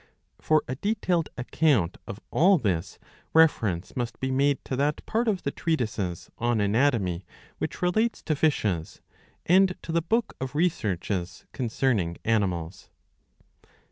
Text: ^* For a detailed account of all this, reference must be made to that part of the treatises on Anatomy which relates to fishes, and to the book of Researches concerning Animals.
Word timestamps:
^* 0.01 0.03
For 0.43 0.63
a 0.67 0.73
detailed 0.77 1.29
account 1.37 1.97
of 2.07 2.19
all 2.31 2.57
this, 2.57 2.97
reference 3.35 3.95
must 3.95 4.19
be 4.19 4.31
made 4.31 4.57
to 4.65 4.75
that 4.77 5.05
part 5.05 5.27
of 5.27 5.43
the 5.43 5.51
treatises 5.51 6.27
on 6.39 6.59
Anatomy 6.59 7.23
which 7.59 7.83
relates 7.83 8.23
to 8.23 8.35
fishes, 8.35 8.99
and 9.45 9.75
to 9.83 9.91
the 9.91 10.01
book 10.01 10.33
of 10.41 10.55
Researches 10.55 11.45
concerning 11.53 12.17
Animals. 12.25 12.89